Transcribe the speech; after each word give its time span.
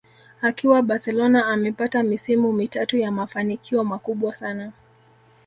Akiwa 0.41 0.81
Barcelona 0.81 1.45
amepata 1.45 2.03
misimu 2.03 2.51
mitatu 2.53 2.97
ya 2.97 3.11
mafanikio 3.11 3.83
makubwa 3.83 4.35
sana 4.35 4.71